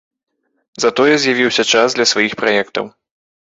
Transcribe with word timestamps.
Затое 0.85 1.13
з'явіўся 1.27 1.63
час 1.75 1.89
для 2.01 2.09
сваіх 2.15 2.33
праектаў. 2.43 2.85